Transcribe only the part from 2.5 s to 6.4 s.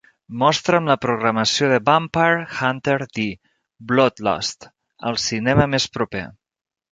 Hunter D: Bloodlust al cinema més proper